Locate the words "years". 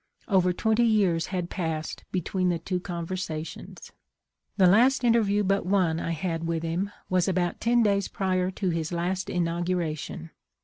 0.83-1.27